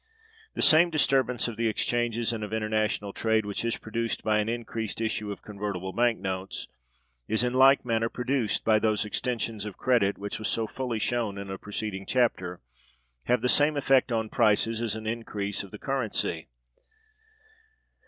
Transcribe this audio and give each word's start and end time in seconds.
The 0.55 0.63
same 0.63 0.89
disturbance 0.89 1.47
of 1.47 1.57
the 1.57 1.67
exchanges 1.67 2.33
and 2.33 2.43
of 2.43 2.51
international 2.53 3.13
trade 3.13 3.45
which 3.45 3.63
is 3.63 3.77
produced 3.77 4.23
by 4.23 4.39
an 4.39 4.49
increased 4.49 4.99
issue 4.99 5.31
of 5.31 5.43
convertible 5.43 5.93
bank 5.93 6.17
notes 6.17 6.67
is 7.27 7.43
in 7.43 7.53
like 7.53 7.85
manner 7.85 8.09
produced 8.09 8.65
by 8.65 8.79
those 8.79 9.05
extensions 9.05 9.63
of 9.63 9.77
credit 9.77 10.17
which, 10.17 10.37
as 10.37 10.39
was 10.39 10.47
so 10.47 10.65
fully 10.65 10.97
shown 10.97 11.37
in 11.37 11.51
a 11.51 11.59
preceding 11.59 12.07
chapter, 12.07 12.61
have 13.25 13.43
the 13.43 13.47
same 13.47 13.77
effect 13.77 14.11
on 14.11 14.27
prices 14.27 14.81
as 14.81 14.95
an 14.95 15.05
increase 15.05 15.61
of 15.61 15.69
the 15.69 15.77
currency. 15.77 16.47